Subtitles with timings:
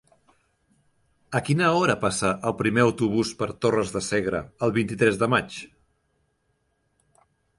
[1.39, 5.59] A quina hora passa el primer autobús per Torres de Segre el vint-i-tres de maig?